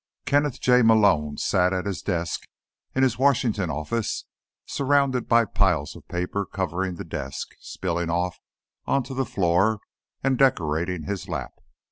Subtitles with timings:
[0.25, 0.81] Kenneth J.
[0.81, 2.47] Malone sat at his desk,
[2.95, 4.25] in his Washington office,
[4.65, 8.39] surrounded by piles of papers covering the desk, spilling off
[8.87, 9.79] onto the floor
[10.23, 11.53] and decorating his lap.